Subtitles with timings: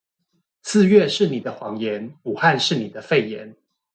[0.63, 3.55] 四月是你的謊言，武漢是你的肺炎